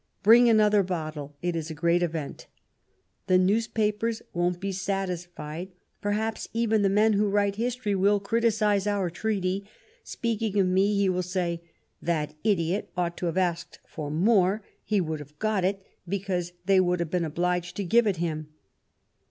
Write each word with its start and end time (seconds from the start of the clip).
Bring 0.23 0.49
another 0.49 0.81
bottle.... 0.81 1.37
It 1.43 1.55
is 1.55 1.69
a 1.69 1.75
great 1.75 2.01
event. 2.01 2.47
The 3.27 3.37
newspapers 3.37 4.23
won't 4.33 4.59
be 4.59 4.71
satisfied; 4.71 5.69
perhaps 6.01 6.47
even 6.53 6.81
the 6.81 6.89
man 6.89 7.13
who 7.13 7.29
writes 7.29 7.57
history 7.57 7.93
will 7.93 8.19
criticize 8.19 8.87
our 8.87 9.11
Treaty. 9.11 9.69
Speaking 10.03 10.59
of 10.59 10.65
me, 10.65 10.95
he 10.95 11.07
will 11.07 11.21
say:' 11.21 11.61
That 12.11 12.33
idiot 12.43 12.89
ought 12.97 13.15
to 13.17 13.27
have 13.27 13.37
asked 13.37 13.77
for 13.85 14.09
more; 14.09 14.63
he 14.83 14.99
would 14.99 15.19
have 15.19 15.37
got 15.37 15.63
it, 15.63 15.85
because 16.09 16.53
they 16.65 16.79
would 16.79 16.99
have 16.99 17.11
been 17.11 17.23
obliged 17.23 17.75
to 17.75 17.83
give 17.83 18.07
it 18.07 18.17
him.' 18.17 18.47